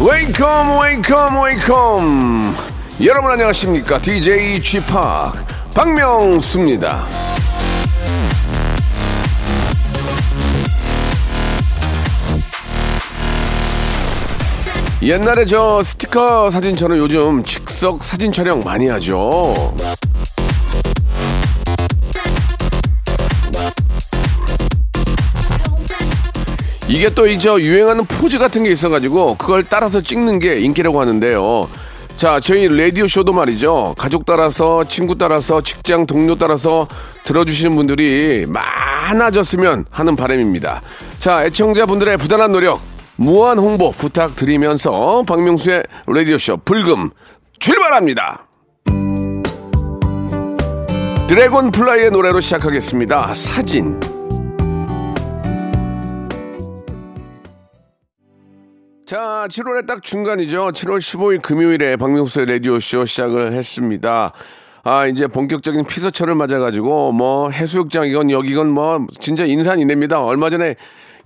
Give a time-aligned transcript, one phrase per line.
[0.00, 2.56] Welcome welcome welcome
[3.04, 4.82] 여러분 안녕하십니까 DJ P
[5.74, 7.31] 박명수입니다.
[15.02, 19.74] 옛날에 저 스티커 사진처럼 요즘 즉석 사진 촬영 많이 하죠.
[26.86, 31.68] 이게 또 이제 유행하는 포즈 같은 게 있어가지고 그걸 따라서 찍는 게 인기라고 하는데요.
[32.14, 33.96] 자, 저희 라디오 쇼도 말이죠.
[33.98, 36.86] 가족 따라서, 친구 따라서, 직장 동료 따라서
[37.24, 40.82] 들어주시는 분들이 많아졌으면 하는 바람입니다.
[41.18, 42.91] 자, 애청자분들의 부단한 노력,
[43.22, 47.10] 무한 홍보 부탁드리면서 박명수의 라디오쇼 불금
[47.60, 48.48] 출발합니다.
[51.28, 53.32] 드래곤 플라이의 노래로 시작하겠습니다.
[53.32, 54.00] 사진.
[59.06, 60.72] 자, 7월의 딱 중간이죠.
[60.72, 64.32] 7월 15일 금요일에 박명수의 라디오쇼 시작을 했습니다.
[64.82, 70.20] 아, 이제 본격적인 피서철을 맞아가지고, 뭐, 해수욕장이건 여기건 뭐, 진짜 인산이냅니다.
[70.20, 70.74] 얼마 전에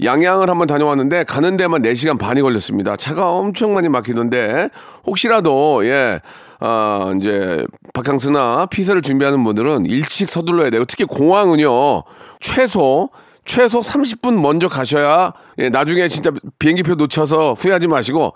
[0.02, 2.96] 양양을 한번 다녀왔는데, 가는 데만 4시간 반이 걸렸습니다.
[2.96, 4.70] 차가 엄청 많이 막히던데,
[5.06, 6.20] 혹시라도, 예,
[6.60, 10.84] 아, 이제, 바캉스나 피서를 준비하는 분들은 일찍 서둘러야 돼요.
[10.84, 12.04] 특히 공항은요,
[12.40, 13.10] 최소,
[13.46, 18.34] 최소 30분 먼저 가셔야 예, 나중에 진짜 비행기표 놓쳐서 후회하지 마시고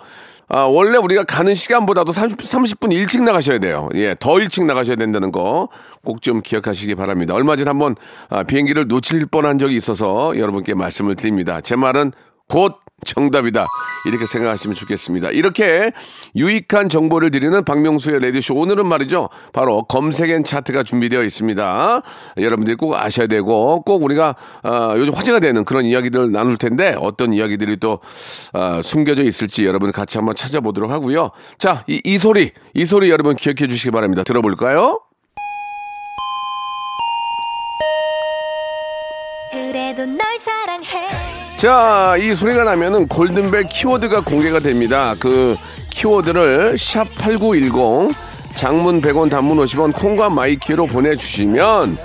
[0.53, 3.89] 아, 원래 우리가 가는 시간보다도 30, 30분 일찍 나가셔야 돼요.
[3.95, 5.69] 예, 더 일찍 나가셔야 된다는 거
[6.03, 7.35] 꼭 좀 기억하시기 바랍니다.
[7.35, 7.95] 얼마 전에 한번
[8.31, 11.61] 아, 비행기를 놓칠 뻔한 적이 있어서 여러분께 말씀을 드립니다.
[11.61, 12.13] 제 말은
[12.49, 13.67] 곧 정답이다.
[14.07, 15.31] 이렇게 생각하시면 좋겠습니다.
[15.31, 15.93] 이렇게
[16.37, 18.55] 유익한 정보를 드리는 박명수의 레디쇼.
[18.55, 19.29] 오늘은 말이죠.
[19.53, 22.03] 바로 검색엔 차트가 준비되어 있습니다.
[22.39, 27.33] 여러분들이 꼭 아셔야 되고 꼭 우리가 어, 요즘 화제가 되는 그런 이야기들을 나눌 텐데 어떤
[27.33, 28.01] 이야기들이 또
[28.53, 31.31] 어, 숨겨져 있을지 여러분 같이 한번 찾아보도록 하고요.
[31.59, 34.23] 자, 이, 이 소리, 이 소리 여러분 기억해 주시기 바랍니다.
[34.23, 35.01] 들어볼까요?
[39.53, 41.20] 그래도 널 사랑해.
[41.61, 45.15] 자, 이 소리가 나면은 골든벨 키워드가 공개가 됩니다.
[45.21, 45.55] 그
[45.91, 48.17] 키워드를 샵 8910
[48.55, 51.99] 장문 100원 단문 50원 콩과 마이케이로 보내주시면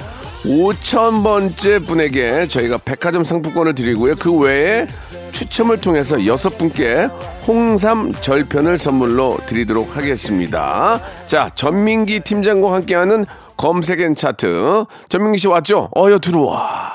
[0.43, 4.15] 5천번째 분에게 저희가 백화점 상품권을 드리고요.
[4.19, 4.87] 그 외에
[5.31, 7.07] 추첨을 통해서 여섯 분께
[7.47, 10.99] 홍삼 절편을 선물로 드리도록 하겠습니다.
[11.27, 14.83] 자, 전민기 팀장과 함께하는 검색 and 차트.
[15.07, 15.91] 전민기 씨 왔죠?
[15.95, 16.94] 어여 들어와.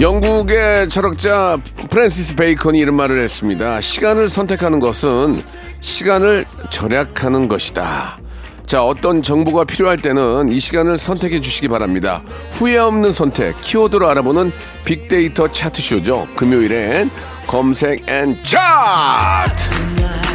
[0.00, 1.58] 영국의 철학자
[1.90, 3.80] 프랜시스 베이컨이 이런 말을 했습니다.
[3.80, 5.42] 시간을 선택하는 것은
[5.80, 8.18] 시간을 절약하는 것이다.
[8.66, 12.22] 자, 어떤 정보가 필요할 때는 이 시간을 선택해 주시기 바랍니다.
[12.50, 14.50] 후회 없는 선택, 키워드로 알아보는
[14.84, 16.26] 빅데이터 차트쇼죠.
[16.36, 17.10] 금요일엔
[17.46, 20.31] 검색 and 차트!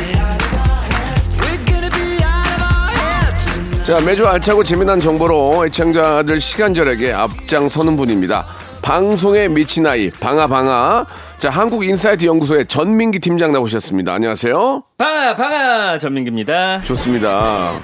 [3.88, 8.46] 자, 매주 알차고 재미난 정보로 애청자들 시간 절약에 앞장서는 분입니다.
[8.82, 11.06] 방송에 미친 아이 방아방아
[11.38, 14.14] 자 한국인사이트 연구소의 전민기 팀장 나오셨습니다.
[14.14, 14.84] 안녕하세요.
[14.98, 16.82] 방아 방아 전민기입니다.
[16.82, 17.80] 좋습니다.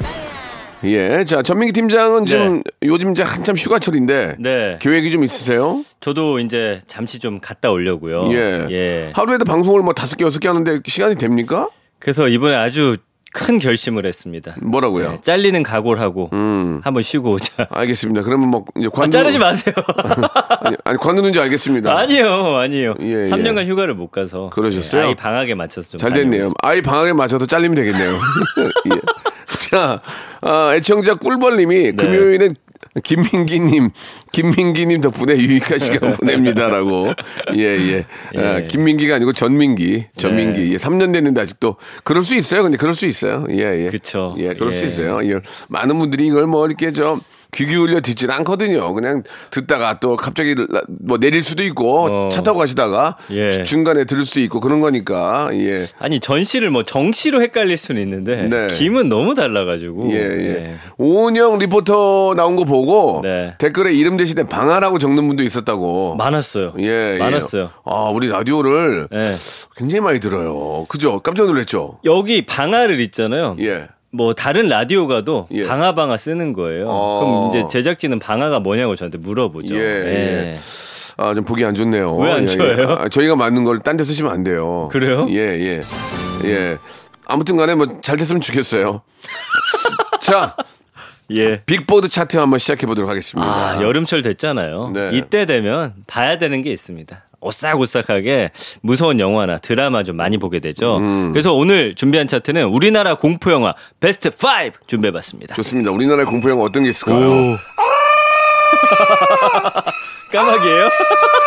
[0.83, 2.89] 예, 자 전민기 팀장은 지금 네.
[2.89, 4.77] 요즘 이제 한참 휴가철인데 네.
[4.81, 5.85] 계획이 좀 있으세요?
[6.01, 8.27] 저도 이제 잠시 좀 갔다 오려고요.
[8.33, 8.67] 예.
[8.71, 9.11] 예.
[9.15, 11.69] 하루에도 방송을 뭐 다섯 개 여섯 개 하는데 시간이 됩니까?
[11.99, 12.97] 그래서 이번에 아주
[13.33, 14.55] 큰 결심을 했습니다.
[14.61, 15.11] 뭐라고요?
[15.11, 16.81] 네, 잘리는 각오를 하고 음.
[16.83, 17.67] 한번 쉬고 오자.
[17.69, 18.21] 알겠습니다.
[18.21, 19.73] 그러면 뭐 이제 관두 아, 자르지 마세요.
[20.61, 21.97] 아니, 아니 관두는지 알겠습니다.
[21.97, 22.93] 아니요, 아니요.
[23.01, 23.65] 예, 3년간 예.
[23.65, 25.01] 휴가를 못 가서 그러셨어요?
[25.01, 26.51] 네, 아이 방학에 맞춰서 좀잘 됐네요.
[26.61, 28.11] 아이 방학에 맞춰서 잘리면 되겠네요.
[28.93, 29.01] 예.
[29.69, 29.99] 자,
[30.41, 31.91] 아, 애청자 꿀벌님이 네.
[31.95, 32.53] 금요일엔
[33.03, 33.89] 김민기님,
[34.31, 37.13] 김민기님 덕분에 유익한 시간 보냅니다라고.
[37.55, 38.05] 예, 예.
[38.35, 38.39] 예.
[38.39, 40.61] 아, 김민기가 아니고 전민기, 전민기.
[40.61, 40.71] 네.
[40.71, 42.63] 예, 3년 됐는데 아직도 그럴 수 있어요.
[42.63, 43.45] 근데 그럴 수 있어요.
[43.49, 43.89] 예, 예.
[43.89, 44.35] 그쵸.
[44.37, 44.77] 예, 그럴 예.
[44.77, 45.19] 수 있어요.
[45.23, 45.39] 예.
[45.69, 47.19] 많은 분들이 이걸 뭐 이렇게 저
[47.53, 48.93] 귀 기울여 듣진 않거든요.
[48.93, 52.29] 그냥 듣다가 또 갑자기 라- 뭐 내릴 수도 있고 어.
[52.29, 53.63] 차 타고 가시다가 예.
[53.63, 55.85] 중간에 들을 수 있고 그런 거니까 예.
[55.99, 58.67] 아니 전 씨를 뭐 정씨로 헷갈릴 수는 있는데 네.
[58.67, 60.11] 김은 너무 달라가지고.
[60.11, 60.53] 예, 예.
[60.53, 60.75] 네.
[60.97, 63.55] 오은영 리포터 나온 거 보고 네.
[63.57, 66.15] 댓글에 이름 대신에 방아라고 적는 분도 있었다고.
[66.15, 66.73] 많았어요.
[66.79, 67.17] 예, 예.
[67.19, 67.69] 많았어요.
[67.85, 69.31] 아, 우리 라디오를 예.
[69.77, 70.85] 굉장히 많이 들어요.
[70.89, 71.19] 그죠?
[71.19, 71.99] 깜짝 놀랐죠?
[72.05, 73.55] 여기 방아를 있잖아요.
[73.59, 73.87] 예.
[74.13, 75.65] 뭐 다른 라디오 가도 예.
[75.67, 76.85] 방아 방아 쓰는 거예요.
[76.87, 77.49] 어.
[77.49, 79.75] 그럼 이제 제작진은 방아가 뭐냐고 저한테 물어보죠.
[79.75, 80.57] 예, 예.
[81.17, 82.15] 아, 좀 보기 안 좋네요.
[82.15, 82.47] 왜안 예, 예.
[82.47, 82.91] 좋아요?
[82.91, 84.87] 아, 저희가 맞는 걸 딴 데 쓰시면 안 돼요.
[84.91, 85.25] 그래요?
[85.29, 85.81] 예, 예.
[86.45, 86.77] 예.
[87.25, 89.01] 아무튼 간에 뭐 잘 됐으면 좋겠어요.
[90.21, 90.55] 자,
[91.37, 91.61] 예.
[91.65, 93.49] 빅보드 차트 한번 시작해 보도록 하겠습니다.
[93.49, 94.91] 아, 여름철 됐잖아요.
[94.93, 95.09] 네.
[95.13, 97.23] 이때 되면 봐야 되는 게 있습니다.
[97.43, 98.51] 오싹오싹하게
[98.81, 100.97] 무서운 영화나 드라마 좀 많이 보게 되죠.
[100.97, 101.31] 음.
[101.31, 105.55] 그래서 오늘 준비한 차트는 우리나라 공포 영화 베스트 5 준비해봤습니다.
[105.55, 105.91] 좋습니다.
[105.91, 107.17] 우리나라의 공포 영화 어떤 게 있을까요?
[107.17, 107.57] 오.
[110.31, 110.89] 까마귀예요?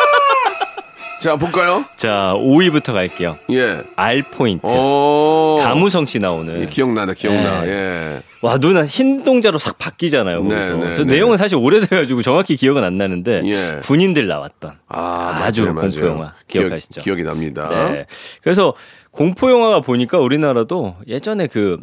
[1.18, 1.84] 자, 볼까요?
[1.94, 3.38] 자, 5위부터 갈게요.
[3.50, 3.82] 예.
[3.96, 4.66] 알 포인트.
[4.66, 5.58] 오.
[5.62, 6.60] 가무성 씨 나오는.
[6.60, 7.62] 예, 기억나다, 기억나.
[7.62, 7.68] 네.
[7.68, 8.22] 예.
[8.42, 10.42] 와, 눈흰 동자로 싹 바뀌잖아요.
[10.42, 10.76] 네, 거기서.
[10.76, 11.14] 네, 저 네.
[11.14, 13.80] 내용은 사실 오래돼가지고 정확히 기억은 안 나는데 예.
[13.82, 15.90] 군인들 나왔던 아, 아주 맞아요, 맞아요.
[15.90, 17.00] 공포 영화 기억하시죠?
[17.00, 17.68] 기억, 이 납니다.
[17.92, 18.06] 네.
[18.42, 18.74] 그래서
[19.10, 21.78] 공포 영화가 보니까 우리나라도 예전에 그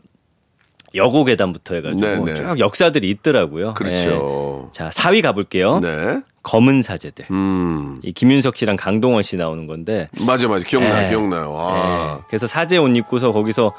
[0.96, 2.34] 여고괴담부터 해가지고 네, 네.
[2.36, 3.74] 쭉 역사들이 있더라고요.
[3.74, 4.70] 그렇죠.
[4.72, 4.78] 네.
[4.78, 5.80] 자, 4위 가볼게요.
[5.80, 6.22] 네.
[6.44, 7.26] 검은 사제들.
[7.32, 8.00] 음.
[8.04, 10.10] 이 김윤석 씨랑 강동원 씨 나오는 건데.
[10.28, 10.66] 맞아, 맞아.
[10.66, 11.10] 기억나, 네.
[11.10, 11.56] 기억나요.
[11.58, 12.18] 아.
[12.18, 12.24] 네.
[12.28, 13.74] 그래서 사제 옷 입고서 거기서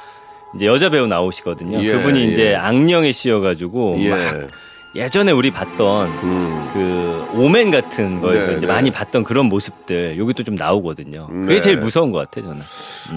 [0.56, 1.82] 이제 여자 배우 나오시거든요.
[1.82, 2.24] 예, 그분이 예.
[2.24, 4.10] 이제 악령에 씌여가지고 예.
[4.10, 4.48] 막
[4.94, 6.70] 예전에 우리 봤던 음.
[6.72, 8.72] 그 오멘 같은 거에서 네, 이제 네.
[8.72, 11.28] 많이 봤던 그런 모습들 여기 또좀 나오거든요.
[11.30, 11.46] 네.
[11.46, 12.62] 그게 제일 무서운 것 같아 저는.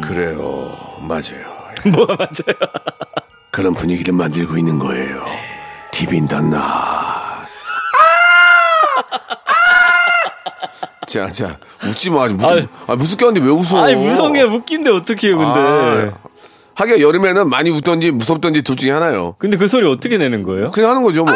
[0.01, 0.75] 그래요.
[1.01, 1.45] 맞아요.
[1.94, 2.57] 뭐가 맞아요?
[3.51, 5.23] 그런 분위기를 만들고 있는 거예요.
[5.91, 7.06] 디빈단나.
[11.07, 11.57] 자, 자,
[11.88, 12.27] 웃지 마.
[12.27, 13.81] 무슨, 아, 무섭게 하는데 왜 웃어?
[13.83, 15.59] 아니 무성해 웃긴데 어떡해요 근데.
[15.59, 16.13] 아,
[16.75, 19.33] 하기야 여름에는 많이 웃던지 무섭던지 둘 중에 하나요.
[19.39, 20.69] 근데 그 소리 어떻게 내는 거예요?
[20.69, 21.33] 그냥 하는 거죠, 뭐.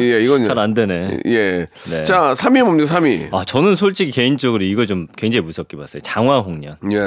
[0.00, 0.44] 예, 이건.
[0.44, 1.20] 잘 안 되네.
[1.26, 1.66] 예.
[1.90, 2.02] 네.
[2.02, 3.28] 자, 3위 뭡니까, 3위?
[3.32, 6.02] 아 저는 솔직히 개인적으로 이거 좀 굉장히 무섭게 봤어요.
[6.02, 6.76] 장화홍련.
[6.92, 6.98] 예.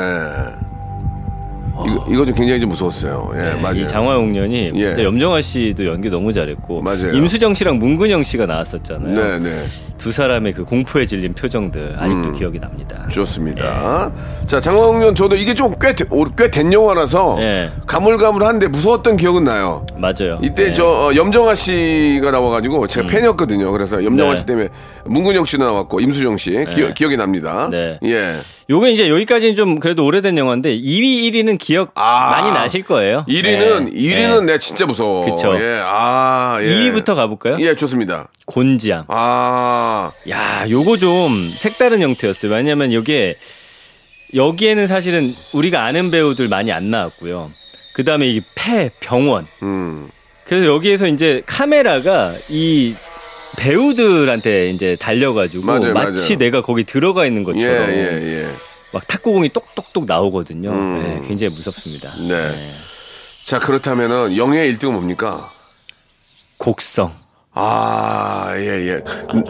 [1.85, 3.31] 이거, 이거 좀 굉장히 좀 무서웠어요.
[3.35, 3.81] 예, 맞아요.
[3.81, 5.03] 이 장화홍련이 예.
[5.03, 7.13] 염정아 씨도 연기 너무 잘했고 맞아요.
[7.13, 9.15] 임수정 씨랑 문근영 씨가 나왔었잖아요.
[9.15, 9.63] 네, 네.
[9.97, 12.35] 두 사람의 그 공포에 질린 표정들 아직도 음.
[12.35, 13.07] 기억이 납니다.
[13.07, 14.12] 좋습니다.
[14.47, 15.94] 자, 장화홍련 저도 이게 좀 꽤,
[16.38, 17.69] 꽤된 영화라서 예.
[17.85, 19.85] 가물가물한데 무서웠던 기억은 나요.
[19.97, 20.39] 맞아요.
[20.41, 20.71] 이때 네.
[20.71, 23.71] 저 어, 염정아 씨가 나와가지고 제가 팬이었거든요.
[23.71, 24.35] 그래서 염정아 네.
[24.35, 24.69] 씨 때문에
[25.06, 27.69] 문근영 씨도 나왔고 임수정 씨 기억, 기억이 납니다.
[27.71, 28.00] 네.
[28.03, 28.33] 예.
[28.71, 32.29] 요게 이제 여기까지는 좀 그래도 오래된 영화인데 2위, 1위는 기억 아.
[32.29, 33.25] 많이 나실 거예요.
[33.27, 33.91] 1위는 네.
[33.91, 34.45] 1위는 네.
[34.45, 35.25] 내가 진짜 무서워.
[35.25, 35.53] 그쵸.
[35.59, 35.81] 예.
[35.83, 36.68] 아, 예.
[36.68, 37.57] 2위부터 가볼까요?
[37.59, 38.29] 예, 좋습니다.
[38.45, 39.03] 곤지암.
[39.09, 42.50] 아, 야, 요거 좀 색다른 형태였어요.
[42.50, 43.35] 왜냐면 요게
[44.35, 47.51] 여기에는 사실은 우리가 아는 배우들 많이 안 나왔고요.
[47.94, 49.45] 그 다음에 이 폐, 병원.
[49.63, 50.07] 음.
[50.45, 52.94] 그래서 여기에서 이제 카메라가 이
[53.57, 56.38] 배우들한테 이제 달려가지고 맞아요, 마치 맞아요.
[56.38, 58.56] 내가 거기 들어가 있는 예, 것처럼 예, 예.
[58.94, 60.69] 막 탁구공이 똑똑똑 나오거든요.
[60.71, 60.95] 음.
[61.02, 62.09] 네, 굉장히 무섭습니다.
[62.28, 62.52] 네.
[63.45, 65.40] 자, 그렇다면은 영예의 1등은 뭡니까?
[66.57, 67.11] 곡성.
[67.54, 69.04] 아, 예, 예.
[69.33, 69.44] 음.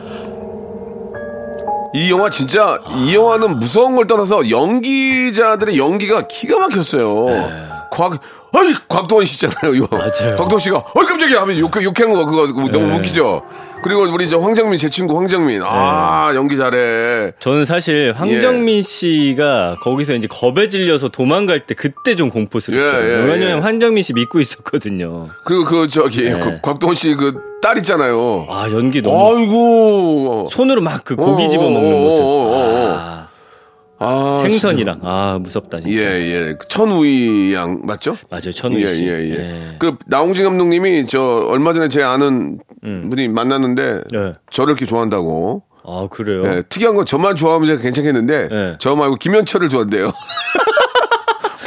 [1.94, 7.81] 이 영화 진짜 이 영화는 무서운 걸 떠나서 연기자들의 연기가 기가 막혔어요.
[8.02, 8.20] 곽
[8.54, 9.76] 아이 곽도원 씨잖아요.
[9.76, 9.96] 이거.
[9.96, 10.36] 맞아요.
[10.36, 12.96] 곽도원 씨가 어이 깜짝이야 하면 욕 욕한 거 그거 너무 네.
[12.98, 13.44] 웃기죠.
[13.84, 17.34] 그리고 우리 저 황정민 제 친구 황정민 아 연기 잘해.
[17.40, 23.04] 저는 사실 황정민 씨가 거기서 이제 겁에 질려서 도망갈 때 그때 좀 공포스럽더라고요.
[23.10, 23.62] 예, 예, 왜냐면 예.
[23.62, 25.30] 황정민 씨 믿고 있었거든요.
[25.46, 26.40] 그리고 그 저기 네.
[26.40, 28.46] 그 곽도원 씨그 딸 있잖아요.
[28.50, 30.50] 아 연기 너무 아이고.
[30.52, 32.22] 손으로 막 그 고기 어, 집어 먹는 어, 모습.
[32.22, 32.96] 어, 어, 어.
[33.00, 33.21] 아,
[34.04, 36.00] 아, 생선이랑 아 무섭다 진짜.
[36.00, 36.12] 진짜.
[36.20, 36.56] 예, 예.
[36.68, 38.16] 천우희 양 맞죠?
[38.30, 39.06] 맞아요 천우 예, 씨.
[39.06, 39.32] 예, 예.
[39.32, 39.76] 예.
[39.80, 44.34] 그 나홍진 감독님이 저 얼마 전에 제 아는 분이 만났는데 네.
[44.50, 45.64] 저를 이렇게 좋아한다고.
[45.84, 46.44] 아 그래요.
[46.46, 48.76] 예, 특이한 건 저만 좋아하면 제가 괜찮겠는데 네.
[48.80, 50.12] 저 말고 김현철을 좋아한대요.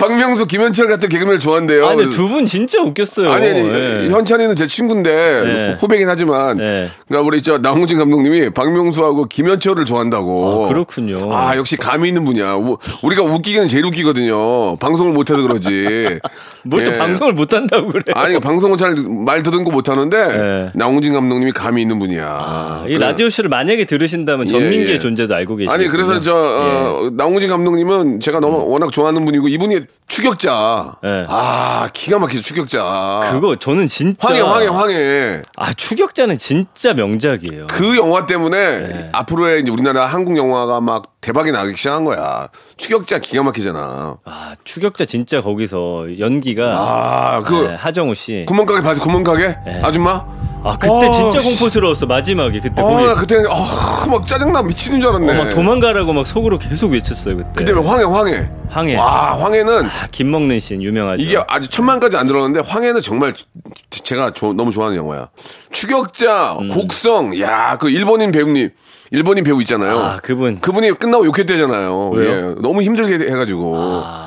[0.09, 1.87] 박명수, 김현철 같은 개그맨을 좋아한대요.
[1.87, 3.31] 아 근데 두 분 진짜 웃겼어요.
[3.31, 4.09] 아니 아니 예.
[4.11, 5.75] 현찬이는 제 친구인데 네.
[5.79, 6.89] 후배긴 하지만 네.
[7.09, 10.65] 그러니까 우리 저 나홍진 감독님이 박명수하고 김현철을 좋아한다고.
[10.65, 11.33] 아, 그렇군요.
[11.33, 12.55] 아 역시 감이 있는 분이야.
[12.55, 14.77] 우, 우리가 웃기기는 제일 웃기거든요.
[14.77, 16.19] 방송을 못해서 그러지.
[16.65, 16.99] 뭘또 예.
[16.99, 18.03] 방송을 못 한다고 그래.
[18.15, 18.95] 아니 방송은 잘
[19.25, 20.71] 말 듣는 거 못하는데 네.
[20.75, 22.25] 나홍진 감독님이 감이 있는 분이야.
[22.27, 22.97] 아, 이.
[22.99, 24.99] 라디오 쇼를 만약에 들으신다면 예, 전민기의 예.
[24.99, 25.73] 존재도 알고 계시고.
[25.73, 28.71] 아니 그래서 저 어, 나홍진 감독님은 제가 너무 음.
[28.71, 30.97] 워낙 좋아하는 분이고 이분이 추격자.
[31.03, 31.25] 네.
[31.29, 33.21] 아, 기가 막히죠, 추격자.
[33.25, 35.43] 그거 저는 진짜 황해, 황해, 황해.
[35.57, 37.67] 아 추격자는 진짜 명작이에요.
[37.69, 39.09] 그 영화 때문에 네.
[39.13, 42.49] 앞으로의 이제 우리나라 한국 영화가 막 대박이 나기 시작한 거야.
[42.77, 44.19] 추격자 기가 막히잖아.
[44.25, 48.45] 아 추격자 진짜 거기서 연기가 아, 그 네, 하정우 씨.
[48.47, 49.57] 구멍가게 봐서 구멍가게?
[49.83, 50.25] 아줌마?
[50.67, 51.49] 아 그때 어, 진짜 씨.
[51.51, 55.33] 공포스러웠어 마지막에 그때 아, 거기 나 그때 아, 막 짜증나 미치는 줄 알았네.
[55.39, 57.51] 어, 막 도망가라고 막 속으로 계속 외쳤어요 그때.
[57.55, 58.49] 그때 왜 황해, 황해.
[58.71, 58.97] 황해.
[58.97, 61.23] 와, 황해는 아, 김 먹는 씬 유명하죠.
[61.23, 63.45] 이게 아직 천만까지 안 들었는데 황해는 정말 지-
[63.91, 65.29] 제가 조- 너무 좋아하는 영화야.
[65.71, 66.69] 추격자, 음.
[66.69, 68.71] 곡성, 야, 그 일본인 배우님,
[69.11, 69.99] 일본인 배우 있잖아요.
[69.99, 72.09] 아 그분 그분이 끝나고 욕했대잖아요.
[72.11, 72.31] 왜요?
[72.31, 73.77] 예, 너무 힘들게 해가지고.
[73.79, 74.24] 아.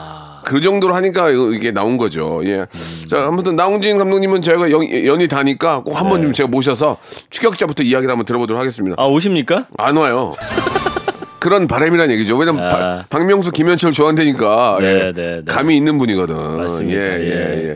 [0.48, 2.42] 그 정도로 하니까 이게 나온 거죠.
[2.46, 2.60] 예.
[2.60, 3.08] 음.
[3.10, 6.24] 자, 아무튼 나훈진 감독님은 저희가 연, 연이 다니까 꼭 한번 네.
[6.28, 6.98] 좀 제가 모셔서
[7.30, 8.96] 추격자부터 이야기를 한번 들어보도록 하겠습니다.
[8.98, 9.68] 아 오십니까?
[9.78, 10.34] 안 와요.
[11.40, 12.36] 그런 바람이란 얘기죠.
[12.38, 12.70] 왜냐면 아.
[12.70, 14.78] 바- 박명수, 김현철 좋아한다니까.
[14.82, 15.12] 네, 예.
[15.14, 15.42] 네, 네.
[15.48, 16.36] 감이 있는 분이거든.
[16.58, 17.00] 맞습니다.
[17.00, 17.76] 예, 예, 예.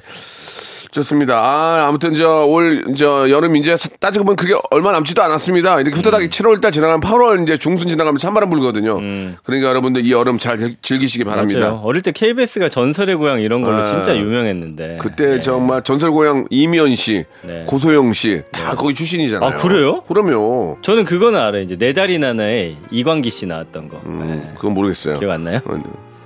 [0.91, 1.01] 예.
[1.01, 1.38] 좋습니다.
[1.39, 5.79] 아, 아무튼 저 올 저 여름 이제 사- 따지고 보면 그게 얼마 남지도 않았습니다.
[5.79, 9.00] 이렇게 후다닥 7월 달 지나가면 8월 이제 중순 지나가면 찬바람 불거든요.
[9.43, 11.60] 그러니까 여러분들 이 여름 잘 즐- 즐기시기 바랍니다.
[11.60, 11.63] 음.
[11.63, 11.81] 맞아요.
[11.86, 13.86] 어릴 때 KBS가 전설의 고향 이런 걸로 아.
[13.86, 14.98] 진짜 유명했는데.
[15.01, 15.39] 그때 네.
[15.39, 17.63] 정말 전설 고향 이미연 씨, 네.
[17.67, 19.50] 고소영 씨다 거기 출신이잖아요.
[19.50, 20.01] 아, 그래요?
[20.07, 20.77] 그럼요.
[20.81, 21.62] 저는 그거는 알아요.
[21.62, 24.01] 이제 내 달이 나나에 이광기 씨 나왔던 거.
[24.05, 24.53] 음, 네.
[24.55, 25.19] 그건 모르겠어요.
[25.19, 25.60] 기억 안 나요?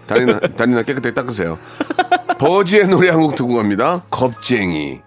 [0.05, 1.57] 어, 다리나 다리나 깨끗하게 닦으세요.
[2.39, 4.03] 버지의 노래 한 곡 듣고 갑니다.
[4.11, 4.99] 겁쟁이.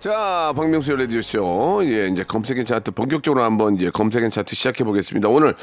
[0.00, 1.82] 자, 박명수의 라디오쇼.
[1.84, 5.28] 예, 이제 검색엔 차트 본격적으로 한번 이제 검색엔 차트 시작해 보겠습니다.
[5.28, 5.54] 오늘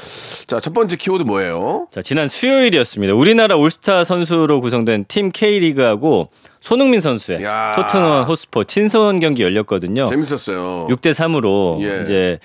[0.46, 1.88] 자, 첫 번째 키워드 뭐예요?
[1.92, 3.12] 자, 지난 수요일이었습니다.
[3.12, 6.30] 우리나라 올스타 선수로 구성된 팀 K리그하고
[6.62, 7.74] 손흥민 선수의 야.
[7.76, 10.06] 토트넘 호스퍼 친선 경기 열렸거든요.
[10.06, 10.86] 재밌었어요.
[10.88, 12.02] 6대 3으로 예.
[12.04, 12.38] 이제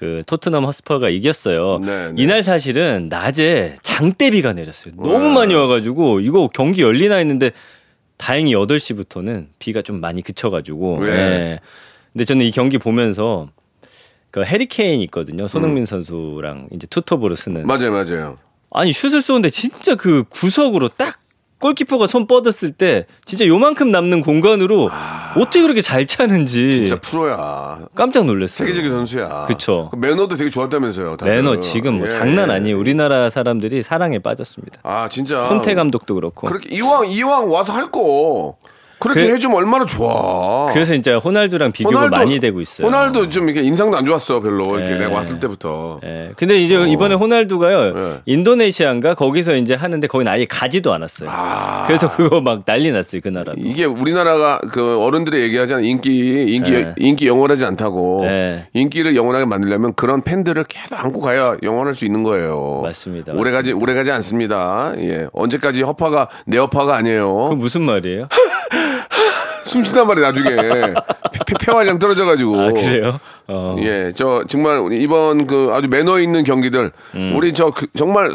[0.00, 1.78] 그 토트넘 허스퍼가 이겼어요.
[1.84, 2.14] 네, 네.
[2.16, 4.94] 이날 사실은 낮에 장대비가 내렸어요.
[4.96, 5.34] 너무 와.
[5.34, 7.50] 많이 와가지고 이거 경기 열리나 했는데
[8.16, 11.00] 다행히 8시부터는 비가 좀 많이 그쳐가지고.
[11.00, 11.12] 왜?
[11.12, 11.60] 예.
[12.14, 13.50] 근데 저는 이 경기 보면서
[14.30, 15.48] 그 해리케인 있거든요.
[15.48, 17.60] 손흥민 선수랑 이제 투톱으로 쓰는.
[17.60, 17.66] 음.
[17.66, 18.38] 맞아요, 맞아요.
[18.70, 21.20] 아니 슛을 쏘는데 진짜 그 구석으로 딱
[21.60, 24.90] 골키퍼가 손 뻗었을 때 진짜 요만큼 남는 공간으로
[25.36, 26.72] 어떻게 그렇게 잘 차는지 아.
[26.72, 27.80] 진짜 프로야.
[27.94, 28.66] 깜짝 놀랐어요.
[28.66, 29.44] 세계적인 선수야.
[29.46, 29.88] 그쵸.
[29.92, 31.16] 그 매너도 되게 좋았다면서요.
[31.18, 31.32] 다들.
[31.36, 32.54] 매너 지금 뭐 예, 장난 예.
[32.54, 32.78] 아니에요.
[32.78, 34.80] 우리나라 사람들이 사랑에 빠졌습니다.
[34.82, 35.48] 아, 진짜.
[35.48, 36.46] 콘테 감독도 그렇고.
[36.48, 38.56] 그렇게 이왕 이왕 와서 할 거
[39.00, 40.70] 그렇게 그- 해주면 얼마나 좋아.
[40.72, 42.86] 그래서 진짜 호날두랑 비교가 많이 되고 있어요.
[42.86, 44.98] 호날두 좀 이렇게 인상도 안 좋았어 별로 이렇게 예.
[44.98, 46.00] 내가 왔을 때부터.
[46.04, 46.30] 예.
[46.36, 47.96] 근데 이제 이번에 호날두가요.
[47.96, 48.20] 예.
[48.26, 51.30] 인도네시아인가 거기서 이제 하는데 거긴 아예 가지도 않았어요.
[51.32, 51.84] 아.
[51.86, 53.20] 그래서 그거 막 난리 났어요.
[53.22, 53.54] 그 나라도.
[53.56, 56.94] 이게 우리나라가 그 어른들이 얘기하자는 인기 인기 예.
[56.98, 58.66] 인기 영원하지 않다고 예.
[58.74, 62.82] 인기를 영원하게 만들려면 그런 팬들을 계속 안고 가야 영원할 수 있는 거예요.
[62.84, 63.32] 맞습니다.
[63.32, 64.92] 오래 가지 오래 가지 않습니다.
[64.98, 67.48] 예 언제까지 허파가 내 허파가 아니에요.
[67.48, 68.28] 그 무슨 말이에요?
[69.70, 70.50] 숨쉬단 말이 나중에
[71.46, 72.60] 폐- 폐활량 떨어져가지고.
[72.60, 73.20] 아 그래요?
[73.46, 73.76] 어.
[73.80, 77.32] 예, 저 정말 이번 그 아주 매너 있는 경기들 음.
[77.36, 78.30] 우리 저 그 정말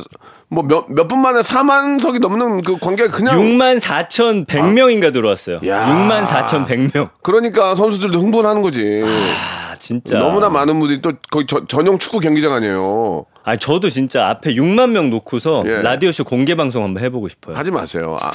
[0.50, 5.60] 뭐몇몇분 만에 4만석이 넘는 그 관객 그냥 6만 4,100명인가 들어왔어요.
[5.68, 5.86] 야.
[5.88, 7.10] 6만 4,100명.
[7.24, 9.04] 그러니까 선수들도 흥분하는 거지.
[9.06, 10.18] 아, 진짜.
[10.18, 13.26] 너무나 많은 분들이 또 거의 저- 전용 축구 경기장 아니에요.
[13.44, 15.82] 아, 저도 진짜 앞에 6만 명 놓고서 예.
[15.82, 17.56] 라디오 쇼 공개 방송 한번 해보고 싶어요.
[17.58, 18.18] 하지 마세요.
[18.22, 18.32] 아,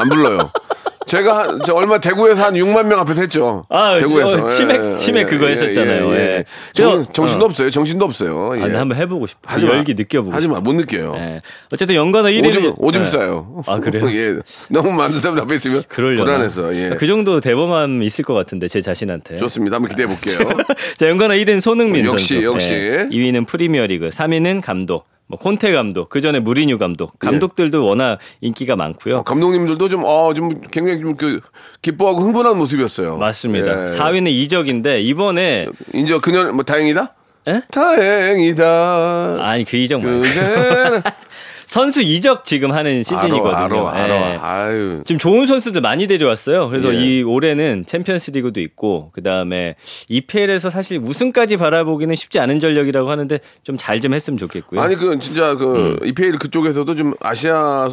[0.00, 0.50] 안 불러요.
[1.10, 3.66] 제가 한, 저 얼마 대구에서 한 6만 명 앞에서 했죠.
[3.68, 6.08] 아, 대구에서 저 치맥- 치맥 그거 했었잖아요.
[6.14, 6.44] 예.
[6.72, 7.48] 정, 저- 정신도 어.
[7.48, 7.68] 없어요.
[7.70, 8.52] 정신도 없어요.
[8.52, 8.60] 아, 예.
[8.60, 9.40] 근데 한번 해보고 싶어.
[9.44, 9.76] 하지 그 마.
[9.78, 10.54] 열기 느껴보고 하지 싶어.
[10.54, 10.60] 마.
[10.60, 11.14] 못 느껴요.
[11.18, 11.40] 예.
[11.72, 13.64] 어쨌든 연관어 1위는 오줌, 오줌 싸요.
[13.66, 14.06] 아, 그래요?
[14.14, 14.36] 예.
[14.70, 16.24] 너무 많은 사람 앞에 있으면 그러려나?
[16.24, 16.72] 불안해서.
[16.76, 16.90] 예.
[16.96, 19.34] 그 정도 대범함 있을 것 같은데 제 자신한테.
[19.34, 19.76] 좋습니다.
[19.76, 20.48] 한번 기대해 볼게요.
[20.96, 22.46] 자, 연관어 1위는 손흥민 역시, 선수.
[22.46, 22.74] 역시.
[22.74, 23.08] 예.
[23.10, 25.06] 2위는 프리미어리그, 3위는 감독.
[25.30, 27.16] 뭐 콘테 감독, 그 전에 무리뉴 감독.
[27.20, 29.18] 감독들도 워낙 인기가 많고요.
[29.18, 31.40] 어, 감독님들도 좀, 어, 좀 굉장히 좀 그,
[31.82, 33.16] 기뻐하고 흥분한 모습이었어요.
[33.16, 33.84] 맞습니다.
[33.84, 33.96] 예.
[33.96, 37.14] 4위는 이적인데 이번에 이제 그년, 뭐, 다행이다?
[37.46, 37.60] 에?
[37.70, 39.38] 다행이다.
[39.40, 40.22] 아니 그 이적 말고
[41.70, 43.86] 선수 이적 지금 하는 시즌이거든요.
[43.86, 44.38] 알아, 알아, 예.
[44.42, 45.02] 아유.
[45.04, 46.68] 지금 좋은 선수들 많이 데려왔어요.
[46.68, 46.98] 그래서 예.
[46.98, 49.76] 이 올해는 챔피언스리그도 있고 그 다음에
[50.08, 54.80] EPL에서 사실 우승까지 바라보기는 쉽지 않은 전력이라고 하는데 좀 잘좀 했으면 좋겠고요.
[54.80, 56.06] 아니, 그, 진짜 그, 음.
[56.08, 57.88] EPL 그쪽에서도 좀 아시아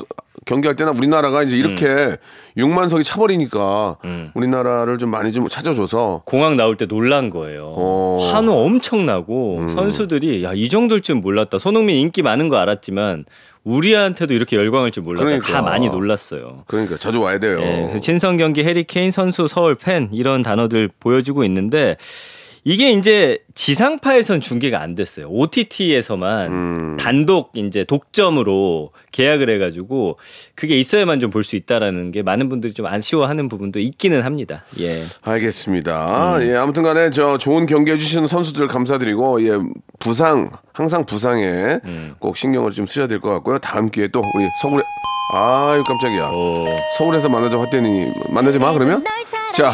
[0.46, 2.16] 경기할 때나 우리나라가 이제 이렇게 음.
[2.58, 3.98] 6만 석이 차버리니까
[4.34, 7.74] 우리나라를 좀 많이 좀 찾아줘서 공항 나올 때 놀란 거예요.
[7.78, 8.20] 어.
[8.24, 8.34] 음.
[8.36, 11.60] 한우 엄청나고 선수들이 야 이 정도일 줄 몰랐다.
[11.60, 13.26] 손흥민 인기 많은 거 알았지만
[13.68, 15.26] 우리한테도 이렇게 열광할 줄 몰랐다.
[15.26, 15.52] 그러니까.
[15.52, 16.64] 다 많이 놀랐어요.
[16.68, 17.60] 그러니까 자주 와야 돼요.
[17.60, 21.98] 예, 그 친선 경기 해리 케인 선수 서울 팬 이런 단어들 보여주고 있는데
[22.70, 25.28] 이게 이제 지상파에선 중계가 안 됐어요.
[25.30, 26.98] OTT에서만 음.
[27.00, 30.18] 단독 이제 독점으로 계약을 해가지고
[30.54, 34.66] 그게 있어야만 좀 볼 수 있다라는 게 많은 분들이 좀 아쉬워하는 부분도 있기는 합니다.
[34.82, 35.02] 예.
[35.22, 36.40] 알겠습니다.
[36.42, 39.58] 예, 아무튼 간에 저 좋은 경기 해주시는 선수들 감사드리고, 예,
[40.00, 41.80] 부상, 항상 부상에
[42.20, 43.60] 꼭 신경을 좀 쓰셔야 될 것 같고요.
[43.60, 44.84] 다음 기회에 또 우리 서울에,
[45.34, 46.30] 아유, 깜짝이야.
[46.98, 49.04] 서울에서 만나자고 했더니, 만나지 마, 그러면?
[49.58, 49.74] 자,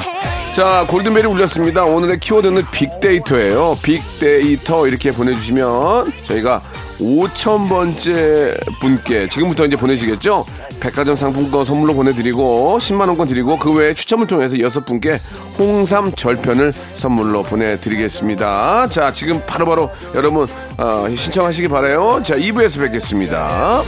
[0.55, 1.83] 자, 골든벨이 울렸습니다.
[1.83, 3.77] 오늘의 키워드는 빅데이터예요.
[3.83, 6.61] 빅데이터 이렇게 보내주시면 저희가
[7.01, 10.45] 5,000번째 분께 지금부터 이제 보내시겠죠?
[10.79, 15.19] 백화점 상품권 선물로 보내드리고 10만원권 드리고 그 외에 추첨을 통해서 여섯 분께
[15.59, 18.87] 홍삼 절편을 선물로 보내드리겠습니다.
[18.87, 20.47] 자, 지금 바로바로 여러분
[20.77, 22.21] 어, 신청하시기 바라요.
[22.23, 23.81] 자, 2부에서 뵙겠습니다.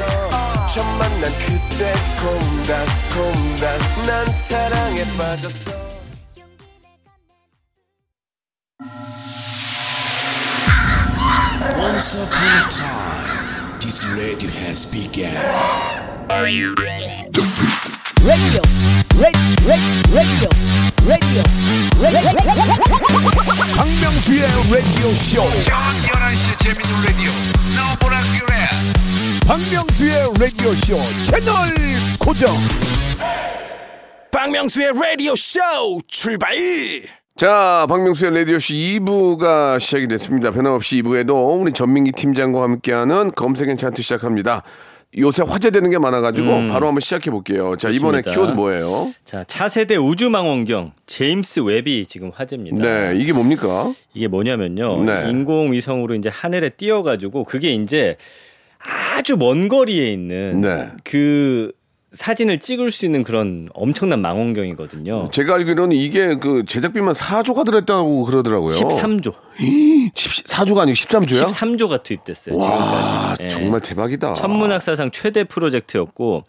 [0.67, 5.74] 처음 만난 그때 콩닥콩닥 난 사랑에 빠졌어
[13.95, 15.31] this radio has begun.
[16.27, 16.75] radio,
[18.27, 18.59] radio,
[19.15, 19.39] radio,
[20.11, 20.49] radio,
[21.07, 21.43] radio.
[23.77, 25.41] 박명수의 라디오 쇼.
[25.63, 25.79] 저녁
[26.11, 27.31] 11시 재밌는 라디오
[27.77, 28.67] 너보라 그래
[29.47, 31.53] 박명수의 라디오 쇼 채널
[32.19, 32.53] 고정.
[34.31, 35.59] 박명수의 라디오 쇼
[36.07, 36.53] 출발
[37.37, 40.51] 자, 박명수의 라디오쇼 2부가 시작이 됐습니다.
[40.51, 44.63] 변함없이 2부에도 우리 전민기 팀장과 함께하는 검색엔 차트 시작합니다.
[45.17, 47.75] 요새 화제되는 게 많아가지고 바로 한번 시작해 볼게요.
[47.75, 48.21] 자, 이번에.
[48.21, 49.13] 키워드 뭐예요?
[49.25, 52.81] 자, 차세대 우주망원경 제임스 웹이 지금 화제입니다.
[52.81, 53.93] 네, 이게 뭡니까?
[54.13, 55.03] 이게 뭐냐면요.
[55.03, 55.29] 네.
[55.29, 58.15] 인공위성으로 이제 하늘에 띄어가지고 그게 이제
[59.17, 60.87] 아주 먼 거리에 있는 네.
[61.03, 61.73] 그
[62.15, 65.29] 사진을 찍을 수 있는 그런 엄청난 망원경이거든요.
[65.31, 68.75] 제가 알기로는 이게 그 제작비만 4조가 들었다고 그러더라고요.
[68.75, 69.33] 13조.
[70.13, 71.45] 4조가 아니고 13조요?
[71.45, 72.57] 13조가 투입됐어요.
[72.57, 73.43] 와, 지금까지.
[73.43, 73.47] 예.
[73.49, 74.33] 정말 대박이다.
[74.35, 76.43] 천문학 사상 최대 프로젝트였고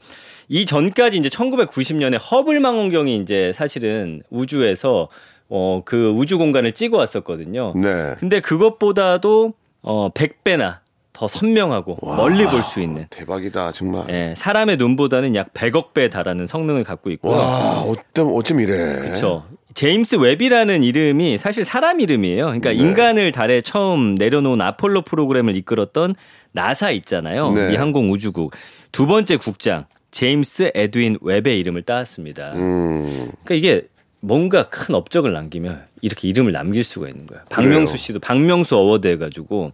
[0.49, 5.09] 이 전까지 이제 1990년에 허블 망원경이 이제 사실은 우주에서
[5.49, 7.75] 어 그 우주 공간을 찍어 왔었거든요.
[7.77, 8.15] 네.
[8.19, 10.79] 근데 그것보다도 어 100배나
[11.17, 14.05] 더 선명하고 멀리 볼 수 있는 대박이다, 정말.
[14.11, 17.33] 예, 사람의 눈보다는 약 100억 배 달하는 성능을 갖고 있고요.
[17.39, 18.77] 와, 어쩜, 어쩜 이래.
[19.01, 19.45] 그렇죠.
[19.73, 22.45] 제임스 웹이라는 이름이 사실 사람 이름이에요.
[22.45, 22.77] 그러니까 네.
[22.77, 26.15] 인간을 달에 처음 내려놓은 아폴로 프로그램을 이끌었던
[26.53, 27.53] 나사 있잖아요.
[27.53, 27.73] 네.
[27.73, 28.53] 이 항공 우주국
[28.93, 32.53] 두 번째 국장 제임스 에드윈 웹의 이름을 따왔습니다.
[32.55, 33.05] 음,
[33.45, 33.87] 그러니까 이게
[34.21, 37.43] 뭔가 큰 업적을 남기면 이렇게 이름을 남길 수가 있는 거예요.
[37.49, 37.97] 박명수.
[37.97, 39.73] 씨도 박명수 Award 해가지고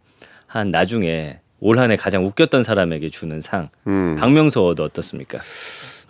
[0.52, 4.16] 한 나중에 올 한해 가장 웃겼던 사람에게 주는 상 음.
[4.20, 5.38] 박명수 Award 어떻습니까?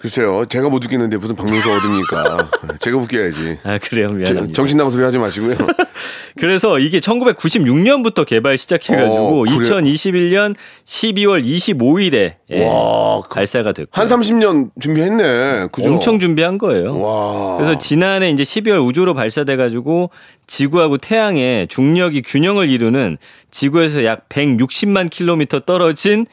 [0.03, 0.45] 글쎄요.
[0.47, 2.49] 제가 못 웃기는데 무슨 박명수 얻으니까.
[2.81, 3.59] 제가 웃겨야지.
[3.63, 4.53] 아 그래요 저- 미안합니다.
[4.53, 5.55] 정신 나간 소리 하지 마시고요.
[6.41, 9.61] 그래서 이게 1996년부터 개발 시작해가지고 어, 그래요?
[9.61, 15.69] 2021년 12월 25일에 예, 와, 그- 발사가 됐고 한 30년 준비했네.
[15.71, 15.93] 그죠?
[15.93, 16.99] 엄청 준비한 거예요.
[17.01, 17.59] 와.
[17.59, 20.11] 그래서 지난해 이제 12월 우주로 발사돼가지고
[20.49, 23.19] 지구하고 태양의 중력이 균형을 이루는
[23.53, 26.27] 지구에서 약 160만 킬로미터 떨어진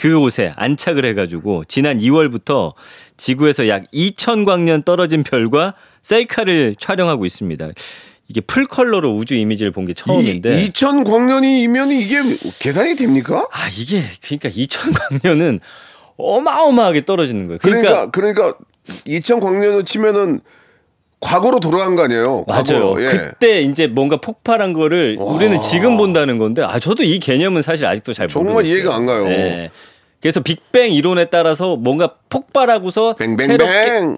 [0.00, 2.72] 그곳에 안착을 해가지고 지난 2월부터
[3.18, 7.68] 지구에서 약 2천 광년 떨어진 별과 셀카를 촬영하고 있습니다.
[8.28, 10.58] 이게 풀 컬러로 우주 이미지를 본 게 처음인데.
[10.62, 12.16] 이, 2000 광년이면 이게
[12.60, 13.46] 계산이 됩니까?
[13.52, 15.60] 아 이게 그러니까 2천 광년은
[16.16, 17.58] 어마어마하게 떨어지는 거예요.
[17.60, 18.58] 그러니까 그러니까, 그러니까
[19.04, 20.40] 2000 광년을 치면은
[21.20, 22.44] 과거로 돌아간 거 아니에요?
[22.48, 22.62] 맞아요.
[22.64, 23.02] 과거로.
[23.02, 23.08] 예.
[23.08, 28.14] 그때 이제 뭔가 폭발한 거를 우리는 지금 본다는 건데 아 저도 이 개념은 사실 아직도
[28.14, 28.78] 잘 정말 모르겠어요.
[28.78, 29.24] 이해가 안 가요.
[29.26, 29.70] 네.
[30.20, 34.16] 그래서 빅뱅 이론에 따라서 뭔가 폭발하고서 뱅뱅뱅.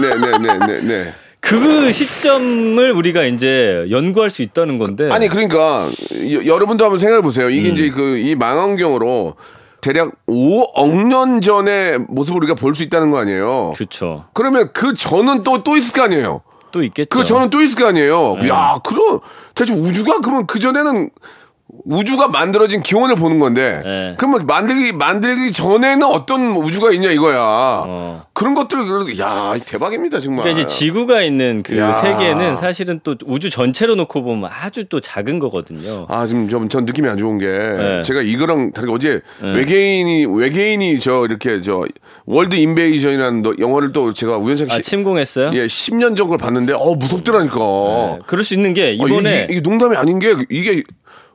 [0.00, 1.14] 네네네 네 네.
[1.40, 5.86] 그 시점을 우리가 이제 연구할 수 있다는 건데 아니 그러니까
[6.32, 7.46] 여, 여러분도 한번 생각해 보세요.
[7.46, 7.50] 음.
[7.52, 9.36] 이게 이제 그 이 망원경으로
[9.80, 13.72] 대략 5억 년 전의 모습을 우리가 볼 수 있다는 거 아니에요.
[13.74, 14.26] 그렇죠.
[14.34, 16.42] 그러면 그 전은 또또 있을 거 아니에요.
[16.72, 17.08] 또 있겠죠.
[17.08, 18.36] 그 전은 또 있을 거 아니에요.
[18.42, 18.48] 네.
[18.50, 19.20] 야, 그럼
[19.54, 21.08] 대체 우주가 그러면 그 전에는
[21.84, 24.14] 우주가 만들어진 기원을 보는 건데 네.
[24.18, 27.38] 그러면 만들기 만들기 전에는 어떤 우주가 있냐 이거야.
[27.40, 28.22] 어.
[28.32, 28.78] 그런 것들
[29.18, 30.44] 야 대박입니다 정말.
[30.44, 31.92] 그러니까 이제 지구가 있는 그 야.
[31.92, 36.06] 세계는 사실은 또 우주 전체로 놓고 보면 아주 또 작은 거거든요.
[36.08, 38.02] 아 지금 좀 전 느낌이 안 좋은 게 네.
[38.02, 41.84] 제가 이거랑 다르게 어제 외계인이 외계인이 저 이렇게 저
[42.26, 45.50] 월드 인베이전이라는 너- 영화를 또 제가 우연찮게 아 시- 침공했어요?
[45.54, 47.56] 예 10년 전 걸 봤는데 어 무섭더라니까.
[47.58, 48.18] 네.
[48.26, 50.82] 그럴 수 있는 게 아, 이번에 이게, 이게 농담이 아닌 게 이게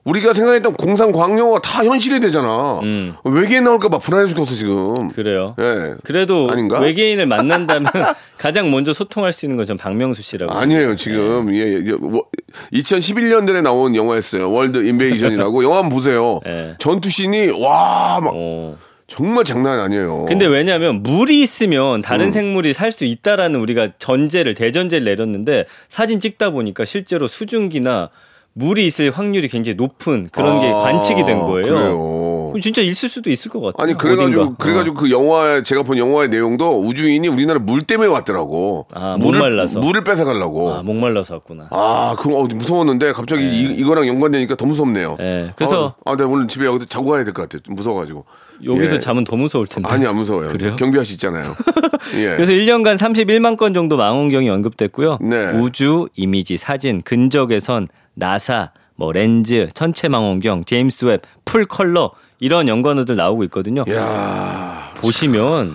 [0.05, 2.79] 우리가 생각했던 공상 과학 영화가 다 현실이 되잖아.
[2.83, 3.15] 음.
[3.23, 5.09] 외계인 나올까봐 불안해 죽겠어 지금.
[5.09, 5.55] 그래요.
[5.59, 5.95] 예.
[6.03, 6.79] 그래도 아닌가?
[6.79, 7.91] 외계인을 만난다면
[8.37, 10.53] 가장 먼저 소통할 수 있는 건 전 박명수 씨라고.
[10.53, 12.25] 아니에요 지금 예, 예, 뭐,
[12.71, 14.51] 2011년도에 나온 영화였어요.
[14.51, 16.39] World Invasion이라고 영화 한번 보세요.
[16.45, 16.75] 예.
[16.77, 18.77] 전투 씬이 와 막 어.
[19.07, 20.25] 정말 장난 아니에요.
[20.27, 22.01] 근데 왜냐하면 물이 있으면 음.
[22.03, 28.09] 다른 생물이 살 수 있다라는 우리가 전제를 대전제를 내렸는데 사진 찍다 보니까 실제로 수증기나
[28.57, 31.73] 물이 있을 확률이 굉장히 높은 그런 게 아, 관측이 된 거예요.
[31.73, 32.47] 그래요.
[32.53, 33.83] 그럼 진짜 있을 수도 있을 것 같아요.
[33.83, 34.63] 아니 그래가지고 어딘가.
[34.63, 38.87] 그래가지고 그 영화에 제가 본 영화의 내용도 우주인이 우리나라 물 때문에 왔더라고.
[38.93, 39.79] 아, 물을 목말라서.
[39.81, 40.69] 물을 뺏어 가려고.
[40.69, 40.79] 어.
[40.79, 41.67] 아, 목말라서 왔구나.
[41.71, 45.17] 아, 그거 어, 무서웠는데 갑자기 이, 이거랑 연관되니까 더 무섭네요.
[45.19, 47.61] 네, 그래서- 아, 아, 내가 오늘 집에 여기서 자고 가야 될 것 같아.
[47.61, 48.23] 좀 무서워가지고.
[48.63, 48.99] 여기서 예.
[49.01, 49.89] 자면 더 무서울 텐데.
[49.91, 50.47] 아니 안 무서워요.
[50.53, 50.77] 그래요?
[50.77, 51.43] 경비 아저씨 있잖아요.
[52.15, 52.35] 예.
[52.37, 55.17] 그래서 1년간 31만 건 정도 망원경이 언급됐고요.
[55.21, 55.51] 네.
[55.59, 63.15] 우주, 이미지, 사진, 근적외선, 나사, 뭐 렌즈, 천체 망원경, 제임스 웹, full color 이런 연관어들
[63.15, 63.85] 나오고 있거든요.
[63.89, 65.71] 야, 보시면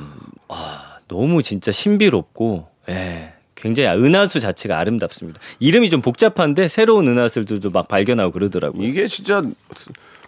[0.48, 5.40] 아, 너무 진짜 신비롭고 예, 굉장히 은하수 자체가 아름답습니다.
[5.58, 8.82] 이름이 좀 복잡한데 새로운 은하수들도 막 발견하고 그러더라고요.
[8.82, 9.42] 이게 진짜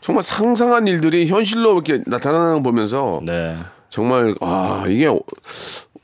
[0.01, 3.57] 정말 상상한 일들이 현실로 이렇게 나타나는 거 보면서 네.
[3.88, 5.09] 정말 아 이게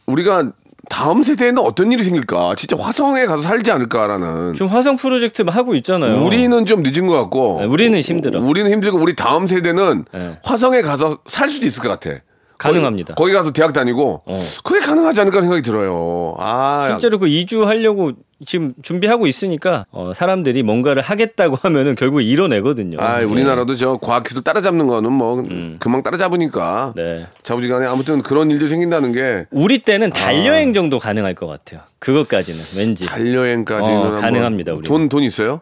[0.07, 0.53] 우리가
[0.91, 2.55] 다음 세대에는 어떤 일이 생길까?
[2.57, 4.55] 진짜 화성에 가서 살지 않을까라는.
[4.55, 6.25] 지금 화성 프로젝트 막 하고 있잖아요.
[6.25, 7.59] 우리는 좀 늦은 것 같고.
[7.61, 8.41] 네, 우리는 힘들어.
[8.41, 10.39] 우리는 힘들고 우리 다음 세대는 네.
[10.43, 12.21] 화성에 가서 살 수도 있을 것 같아.
[12.59, 13.15] 가능합니다.
[13.15, 14.41] 거기, 거기 가서 대학 다니고 어.
[14.65, 16.35] 그게 가능하지 않을까 생각이 들어요.
[16.39, 18.13] 아, 실제로 그 이주하려고
[18.45, 22.99] 지금 준비하고 있으니까 어, 사람들이 뭔가를 하겠다고 하면은 결국 이뤄내거든요.
[23.01, 25.77] 아, 우리나라도 저 과학 기술 따라잡는 거는 뭐 음.
[25.79, 27.27] 금방 따라잡으니까 네.
[27.43, 31.81] 자부지간에 아무튼 그런 일들이 생긴다는 게 우리 때는 달여행 정도 가능할 것 같아요.
[32.01, 34.87] 그것까지는 왠지 달여행까지는 어, 가능합니다, 우리는.
[34.89, 35.61] 돈, 돈 있어요?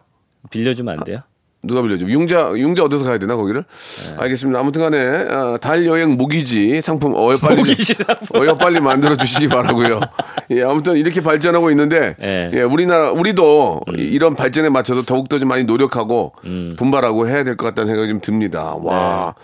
[0.49, 1.19] 빌려주면 안 돼요?
[1.63, 2.05] 누가 빌려줘?
[2.07, 3.63] 융자 융자 어디서 가야 되나 거기를?
[4.09, 4.15] 네.
[4.19, 4.59] 알겠습니다.
[4.59, 4.97] 아무튼간에
[5.29, 8.39] 어, 달 여행 모기지 상품 어여 빨리 모기지 상품.
[8.41, 9.99] 어여 빨리 만들어 주시기 바라고요.
[10.51, 12.51] 예, 아무튼 이렇게 발전하고 있는데 예.
[12.53, 13.95] 예, 우리나라 우리도 음.
[13.97, 16.33] 이런 발전에 맞춰서 더욱 더 좀 많이 노력하고
[16.77, 18.75] 분발하고 해야 될 것 같다는 생각이 좀 듭니다.
[18.81, 19.35] 와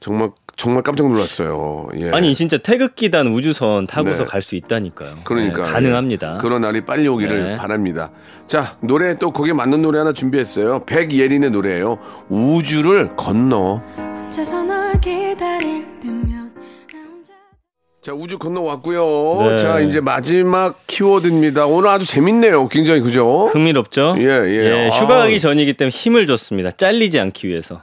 [0.00, 1.88] 정말 정말 깜짝 놀랐어요.
[1.96, 2.04] 예.
[2.06, 2.10] 네.
[2.12, 4.24] 아니 진짜 태극기단 우주선 타고서 네.
[4.24, 5.16] 갈수 있다니까요.
[5.22, 6.36] 그러니까 네, 가능합니다.
[6.36, 6.40] 예.
[6.40, 7.56] 그런 날이 빨리 오기를 네.
[7.56, 8.10] 바랍니다.
[8.46, 10.84] 자 노래 또 거기에 맞는 노래 하나 준비했어요.
[10.86, 11.98] 백예린의 노래예요.
[12.30, 13.82] 우주를 건너.
[18.00, 19.50] 자 우주 건너 왔고요.
[19.50, 19.58] 네.
[19.58, 21.66] 자 이제 마지막 키워드입니다.
[21.66, 22.68] 오늘 아주 재밌네요.
[22.68, 23.48] 굉장히 그죠?
[23.52, 24.14] 흥미롭죠?
[24.18, 24.88] 예, 예.
[24.90, 24.96] 아.
[24.96, 26.70] 휴가 가기 전이기 때문에 힘을 줬습니다.
[26.70, 27.82] 잘리지 않기 위해서.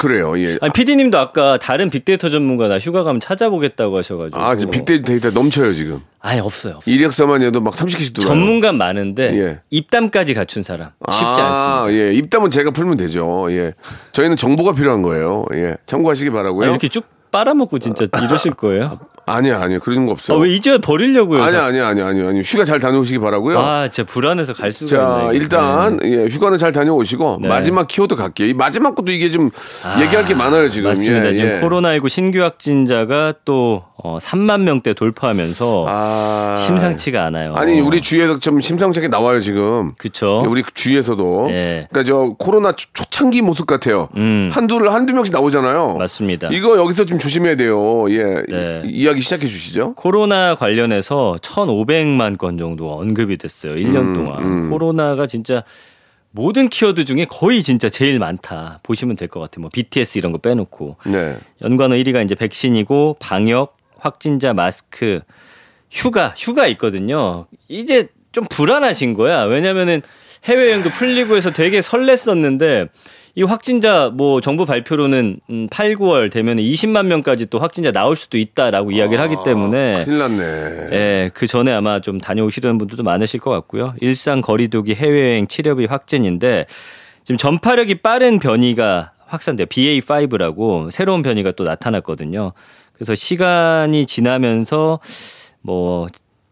[0.00, 0.38] 그래요.
[0.40, 0.56] 예.
[0.62, 4.40] 아니 PD님도 아까 다른 빅데이터 전문가 나 휴가 가면 찾아보겠다고 하셔가지고.
[4.40, 6.00] 아 지금 빅데이터 넘쳐요 지금.
[6.20, 6.80] 아예 없어요.
[6.86, 8.28] 이력서만 해도 막 30개씩 들어요.
[8.28, 9.60] 전문가 많은데 예.
[9.68, 11.92] 입담까지 갖춘 사람 쉽지 아, 않습니다.
[11.92, 12.14] 예.
[12.14, 13.48] 입담은 제가 풀면 되죠.
[13.50, 13.74] 예.
[14.12, 15.44] 저희는 정보가 필요한 거예요.
[15.52, 15.76] 예.
[15.84, 16.62] 참고하시기 바라고요.
[16.62, 19.00] 아니, 이렇게 쭉 빨아먹고 진짜 이러실 거예요?
[19.34, 19.78] 아니야, 아니야.
[19.78, 20.34] 그런 거 없어.
[20.34, 21.42] 아, 왜 이제 버리려고요?
[21.42, 22.40] 아니야, 아니야, 아니야, 아니야, 아니.
[22.42, 23.58] 휴가 잘 다녀오시기 바라고요.
[23.58, 25.38] 아, 진짜 불안해서 갈 수가 자, 없네.
[25.38, 26.10] 일단 네.
[26.22, 27.48] 예, 휴가는 잘 다녀오시고 네.
[27.48, 28.48] 마지막 키워드 갈게요.
[28.48, 29.50] 이 마지막 것도 이게 좀
[30.00, 30.90] 얘기할 게 많아요 지금.
[30.90, 31.28] 맞습니다.
[31.30, 31.60] 예, 지금 예.
[31.60, 36.56] 코로나19 신규 확진자가 또 어, 3만 명대 돌파하면서 아.
[36.58, 37.54] 심상치가 않아요.
[37.54, 39.92] 아니 우리 주위에서 좀 심상찮게 나와요 지금.
[39.98, 40.42] 그쵸?
[40.46, 41.48] 우리 주위에서도.
[41.50, 41.86] 예.
[41.90, 44.08] 그러니까 저 코로나 초- 초창기 모습 같아요.
[44.16, 44.48] 음.
[44.52, 45.96] 한두를 한두 명씩 나오잖아요.
[45.96, 46.48] 맞습니다.
[46.52, 48.10] 이거 여기서 좀 조심해야 돼요.
[48.10, 48.42] 예.
[48.48, 48.82] 네.
[48.86, 49.94] 이- 이야기 시작해 주시죠.
[49.94, 53.74] 코로나 관련해서 1,500만 건 정도 언급이 됐어요.
[53.74, 54.70] 1년 음, 동안.
[54.70, 55.62] 코로나가 진짜
[56.32, 58.78] 모든 키워드 중에 거의 진짜 제일 많다.
[58.84, 59.62] 보시면 될 것 같아요.
[59.62, 60.96] 뭐 BTS 이런 거 빼놓고.
[61.06, 61.36] 네.
[61.62, 65.20] 연관어 1위가 이제 백신이고 방역, 확진자 마스크,
[65.90, 67.46] 휴가, 휴가 있거든요.
[67.68, 69.42] 이제 좀 불안하신 거야.
[69.42, 70.02] 왜냐면은
[70.44, 72.88] 해외여행도 풀리고 해서 되게 설렜었는데
[73.36, 78.38] 이 확진자 뭐 정부 발표로는 음, 8, 9월 되면 20만 명까지 또 확진자 나올 수도
[78.38, 80.88] 있다라고 이야기를 하기 때문에 아, 큰일 났네.
[80.92, 83.94] 예, 그 전에 아마 좀 다녀오시려는 분들도 많으실 것 같고요.
[84.00, 86.66] 일상 거리두기 해외여행 치료비 확진인데
[87.22, 89.66] 지금 전파력이 빠른 변이가 확산돼요.
[89.66, 92.52] BA5라고 새로운 변이가 또 나타났거든요.
[93.00, 95.00] 그래서 시간이 지나면서
[95.62, 96.06] 뭐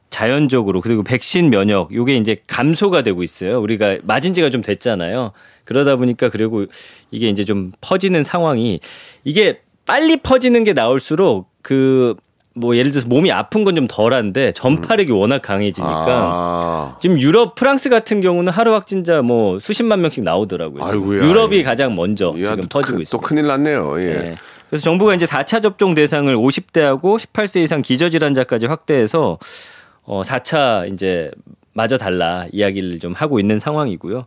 [0.08, 3.60] 자연적으로 그리고 백신 면역 요게 이제 감소가 되고 있어요.
[3.60, 5.32] 우리가 맞은 지가 좀 됐잖아요.
[5.64, 6.64] 그러다 보니까 그리고
[7.10, 8.80] 이게 이제 좀 퍼지는 상황이
[9.24, 12.14] 이게 빨리 퍼지는 게 나올수록 그
[12.54, 16.96] 뭐 예를 들어서 몸이 아픈 건 좀 덜한데 전파력이 워낙 강해지니까 아.
[17.00, 20.82] 지금 유럽 프랑스 같은 경우는 하루 확진자 뭐 수십만 명씩 나오더라고요.
[20.82, 21.24] 아이고야.
[21.28, 23.10] 유럽이 가장 먼저 야, 지금 또 퍼지고 큰- 있습니다.
[23.16, 24.00] 또 큰일 났네요.
[24.02, 24.04] 예.
[24.18, 24.34] 네.
[24.68, 29.38] 그래서 정부가 이제 4차 접종 대상을 50대하고 18세 이상 기저질환자까지 확대해서
[30.04, 31.30] 어 4차 이제
[31.72, 34.26] 맞아 달라 이야기를 좀 하고 있는 상황이고요.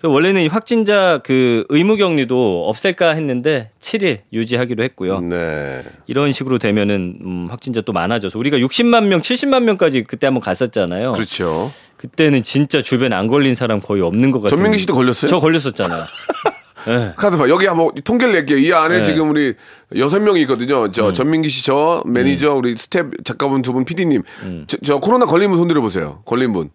[0.00, 5.20] 그 원래는 이 확진자 그 의무 격리도 없앨까 했는데 7일 유지하기로 했고요.
[5.20, 5.82] 네.
[6.06, 11.12] 이런 식으로 되면은 음, 확진자 또 많아져서 우리가 60만 명, 70만 명까지 그때 한번 갔었잖아요.
[11.12, 11.72] 그렇죠.
[11.96, 14.56] 그때는 진짜 주변에 안 걸린 사람 거의 없는 것 같아요.
[14.56, 15.28] 전민기 씨도 걸렸어요?
[15.28, 16.00] 저 걸렸었잖아요.
[16.88, 17.12] 네.
[17.16, 17.48] 카드 봐.
[17.50, 18.56] 여기 한번 통계를 낼게요.
[18.58, 19.02] 이 안에 네.
[19.02, 19.54] 지금 우리
[19.96, 20.84] 여섯 명이 있거든요.
[20.86, 20.92] 음.
[20.92, 24.22] 저 전민기 씨, 저 매니저, 우리 스태프 작가분 두 분, PD님.
[24.44, 24.64] 음.
[24.66, 26.22] 저, 저 코로나 걸린 분 손들어 보세요.
[26.24, 26.70] 걸린 분.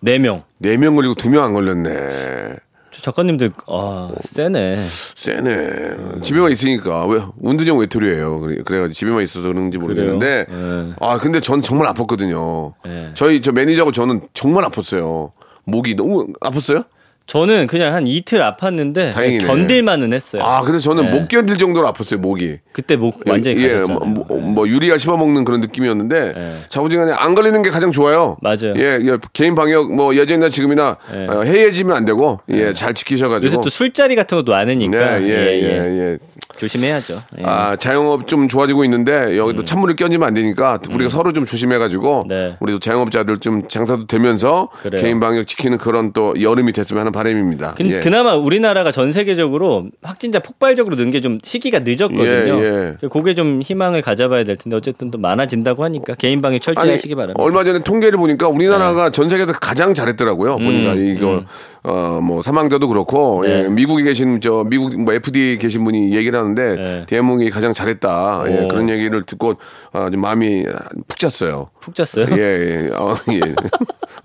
[0.00, 0.42] 네 명.
[0.58, 2.56] 네 명 걸리고 두 명 안 걸렸네.
[2.90, 4.76] 저 작가님들 아 쎄네.
[5.14, 6.20] 쎄네.
[6.22, 8.40] 집에만 있으니까 왜 은둔형 외톨이예요.
[8.40, 10.46] 그래- 그래가지고 집에만 있어서 그런지 모르겠는데.
[10.48, 10.92] 네.
[11.00, 12.74] 아 근데 전 정말 아팠거든요.
[12.84, 13.10] 네.
[13.14, 15.32] 저희 저 매니저하고 저는 정말 아팠어요.
[15.64, 16.84] 목이 너무 아팠어요?
[17.26, 19.46] 저는 그냥 한 이틀 아팠는데 다행이네.
[19.46, 20.42] 견딜만은 했어요.
[20.44, 21.10] 아 근데 저는 네.
[21.10, 22.58] 못 견딜 정도로 아팠어요 목이.
[22.72, 23.98] 그때 목 완전히 예, 가셨잖아요.
[23.98, 26.54] 뭐, 뭐, 뭐 유리알 씹어 먹는 그런 느낌이었는데 네.
[26.68, 28.36] 자부지간에 안 걸리는 게 가장 좋아요.
[28.42, 28.74] 맞아요.
[28.76, 31.26] 예, 예, 개인 방역 뭐 예전이나 지금이나 네.
[31.26, 33.52] 어, 해이해지면 안 되고 예, 잘 지키셔 가지고.
[33.52, 35.68] 요새 또 술자리 같은 것도 많으니까 네, 예, 예, 예.
[35.68, 36.18] 예, 예.
[36.56, 37.22] 조심해야죠.
[37.38, 37.42] 예.
[37.44, 42.28] 아, 자영업 좀 좋아지고 있는데 여기도 찬물을 끼얹으면 안 되니까 우리가 서로 좀 조심해가지고 음.
[42.28, 42.56] 네.
[42.60, 45.00] 우리도 자영업자들 좀 장사도 되면서 그래요.
[45.02, 47.74] 개인 방역 지키는 그런 또 여름이 됐으면 하는 바람입니다.
[47.74, 48.00] 근- 예.
[48.00, 52.58] 그나마 우리나라가 전 세계적으로 확진자 폭발적으로 는 게 좀 시기가 늦었거든요.
[52.60, 53.08] 예, 예.
[53.08, 57.38] 그게 좀 희망을 가져봐야 될 텐데 어쨌든 또 많아진다고 하니까 개인 방역 철저히 하시기 바랍니다.
[57.38, 57.44] 네.
[57.44, 60.56] 얼마 전에 통계를 보니까 우리나라가 전 세계에서 가장 잘했더라고요.
[60.58, 61.44] 보니까 이거
[61.84, 63.64] 어뭐 사망자도 그렇고 음, 네.
[63.64, 67.06] 예, 미국에 계신 저 미국 뭐 FD 계신 분이 얘기를 하는데 네.
[67.06, 68.44] 대한민국이 가장 잘했다.
[68.48, 68.68] 예, 오.
[68.68, 69.54] 그런 얘기를 듣고
[69.92, 70.64] 아, 좀 마음이
[71.08, 71.68] 푹 잤어요.
[71.80, 72.26] 푹 잤어요?
[72.32, 72.90] 예, 예.
[72.94, 73.40] 어, 예.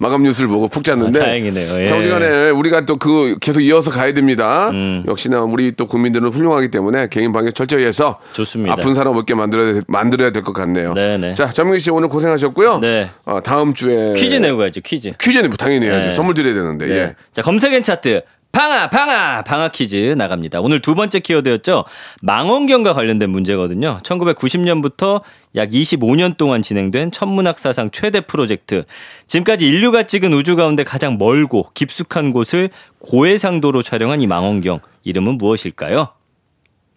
[0.01, 1.19] 마감 뉴스를 보고 푹 잤는데.
[1.19, 1.81] 아, 다행이네요.
[1.81, 1.83] 예.
[1.85, 4.69] 자우지간에 우리가 또 그 계속 이어서 가야 됩니다.
[4.71, 5.03] 음.
[5.07, 8.73] 역시나 우리 또 국민들은 훌륭하기 때문에 개인 방역 철저히 해서 좋습니다.
[8.73, 10.93] 아픈 사람 없게 만들어야 될- 만들어야 될 것 같네요.
[10.93, 11.33] 네네.
[11.33, 12.79] 자, 전민기 씨 오늘 고생하셨고요.
[12.79, 13.09] 네.
[13.25, 14.79] 어, 다음 주에 퀴즈 내고 가야죠.
[14.81, 15.11] 퀴즈.
[15.19, 16.07] 퀴즈는 당연히 해야지.
[16.09, 16.15] 네.
[16.15, 16.85] 선물 드려야 되는데.
[16.87, 16.95] 네.
[16.95, 17.15] 예.
[17.33, 18.21] 자, 검색엔 차트.
[18.51, 20.61] 방아, 방아, 방아 퀴즈 나갑니다.
[20.61, 21.83] 오늘 두 번째 키워드였죠.
[22.21, 23.97] 망원경과 관련된 문제거든요.
[24.03, 25.23] 1990년부터
[25.55, 28.83] 약 25년 동안 진행된 천문학 사상 최대 프로젝트.
[29.25, 34.81] 지금까지 인류가 찍은 우주 가운데 가장 멀고 깊숙한 곳을 고해상도로 촬영한 이 망원경.
[35.03, 36.09] 이름은 무엇일까요?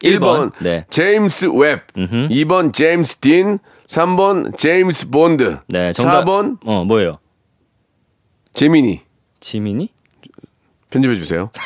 [0.02, 0.84] 1번 네.
[0.90, 6.24] 제임스 웹, 2번 제임스 딘, 3번 제임스 본드, 네, 정답.
[6.26, 7.20] 4번 어, 뭐예요?
[8.52, 9.00] 제미니.
[9.40, 9.91] 지민이?
[10.92, 11.50] 편집해 주세요.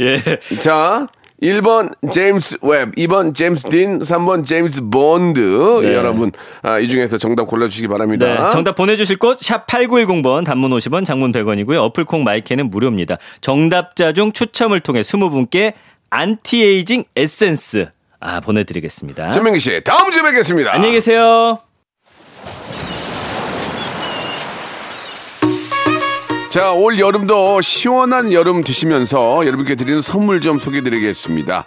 [0.00, 0.22] 예.
[0.58, 1.06] 자,
[1.42, 5.80] 1번 제임스 웹, 2번 제임스 딘, 3번 제임스 본드.
[5.82, 5.94] 네.
[5.94, 8.50] 여러분, 아, 이 중에서 정답 골라주시기 네, 바랍니다.
[8.50, 11.76] 정답 보내주실 곳 샵 8910번 단문 50원 장문 100원이고요.
[11.78, 13.16] 어플 콩, 마이케이는 무료입니다.
[13.40, 15.74] 정답자 중 추첨을 통해 20분께
[16.10, 17.88] 안티에이징 에센스
[18.20, 19.32] 아 보내드리겠습니다.
[19.32, 20.72] 전민기 씨, 다음 주에 뵙겠습니다.
[20.72, 21.58] 안녕히 계세요.
[26.56, 31.66] 자, 올 여름도 시원한 얼음 드시면서 여러분께 드리는 선물 좀 소개해 드리겠습니다.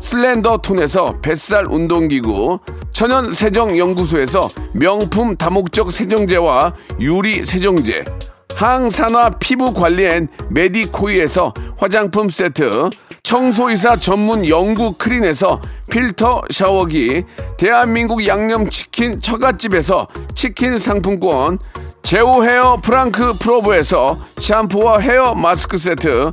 [0.00, 2.58] 슬렌더 톤에서 뱃살 운동기구,
[2.92, 8.04] 천연 세정 연구소에서 명품 다목적 세정제와 유리 세정제,
[8.54, 12.90] 항산화 피부 관리엔 메디코이에서 화장품 세트,
[13.22, 15.60] 청소이사 전문 영구 크린에서
[15.90, 17.24] 필터 샤워기,
[17.58, 21.58] 대한민국 양념치킨 처갓집에서 치킨 상품권,
[22.02, 26.32] 제오 헤어 프랑크 프로브에서 샴푸와 헤어 마스크 세트,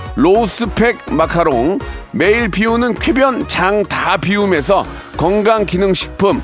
[0.15, 1.79] 로스팩 마카롱
[2.13, 4.85] 매일 비우는 쾌변 장 다 비움에서
[5.17, 6.41] 건강기능식품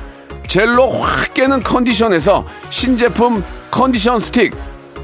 [0.47, 4.53] 젤로 확 깨는 컨디션에서 신제품 컨디션 스틱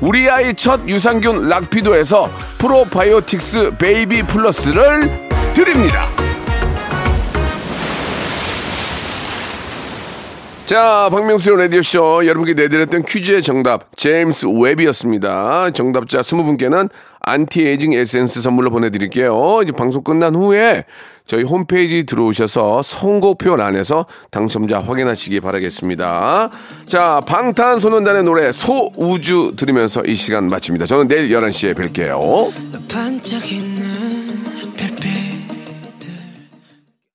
[0.02, 5.02] 우리 아이 첫 유산균 락피도에서 프로바이오틱스 베이비 플러스를
[5.54, 6.08] 드립니다.
[10.66, 15.72] 자, 박명수의 라디오쇼 여러분께 내드렸던 퀴즈의 정답 제임스 웹이었습니다.
[15.72, 16.90] 정답자 20분께는
[17.24, 19.62] 안티에이징 에센스 선물로 보내드릴게요.
[19.64, 20.84] 이제 방송 끝난 후에
[21.26, 26.50] 저희 홈페이지 들어오셔서 선곡표 안에서 당첨자 확인하시기 바라겠습니다.
[26.86, 30.86] 자, 방탄소년단의 노래 소우주 들으면서 이 시간 마칩니다.
[30.86, 32.52] 저는 내일 11시에 뵐게요.